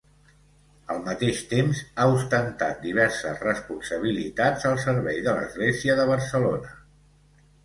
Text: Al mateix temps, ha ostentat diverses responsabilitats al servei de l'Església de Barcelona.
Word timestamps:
Al 0.93 1.01
mateix 1.07 1.41
temps, 1.51 1.81
ha 2.03 2.07
ostentat 2.13 2.81
diverses 2.85 3.43
responsabilitats 3.49 4.67
al 4.71 4.81
servei 4.87 5.21
de 5.29 5.37
l'Església 5.41 5.99
de 6.03 6.09
Barcelona. 6.15 6.75